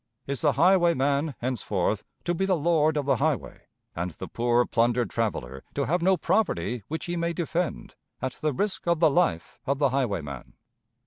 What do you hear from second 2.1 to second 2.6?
to be the